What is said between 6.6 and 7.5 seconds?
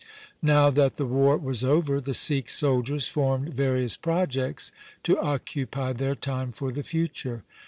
the future.